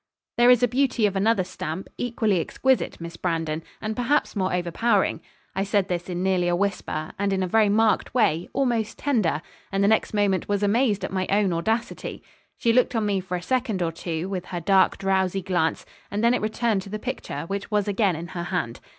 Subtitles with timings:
[0.39, 5.21] 'There is a beauty of another stamp, equally exquisite, Miss Brandon, and perhaps more overpowering.'
[5.55, 9.43] I said this in nearly a whisper, and in a very marked way, almost tender,
[9.71, 12.23] and the next moment was amazed at my own audacity.
[12.57, 16.23] She looked on me for a second or two, with her dark drowsy glance, and
[16.23, 18.79] then it returned to the picture, which was again in her hand.